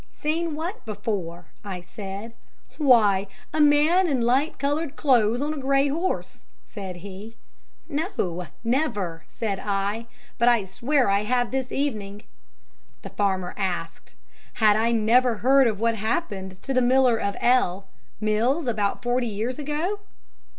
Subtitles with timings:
[0.15, 2.33] "'"Seen what before?" I said.
[2.79, 7.35] "'"Why, a man in light coloured clothes on a grey horse," said he.
[7.87, 10.07] "'"No, never," said I,
[10.39, 12.23] "but I swear I have this evening."
[13.03, 14.15] "'The farmer asked,
[14.53, 17.85] "Had I never heard of what happened to the Miller of L
[18.19, 19.99] Mills about forty years ago?"